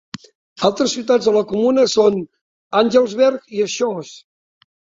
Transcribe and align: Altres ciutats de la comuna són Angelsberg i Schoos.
Altres 0.69 0.95
ciutats 0.97 1.27
de 1.29 1.33
la 1.35 1.43
comuna 1.51 1.85
són 1.97 2.19
Angelsberg 2.81 3.55
i 3.61 3.65
Schoos. 3.77 4.13